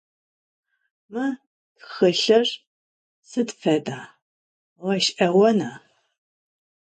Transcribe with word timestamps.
Mı 1.11 1.25
txılhır 1.77 2.47
sıd 3.29 3.49
feda, 3.61 3.99
ğeş'eğona? 4.85 5.71